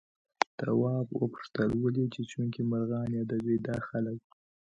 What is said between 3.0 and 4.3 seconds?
يادوي دا خلک؟